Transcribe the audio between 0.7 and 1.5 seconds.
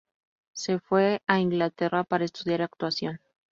fue a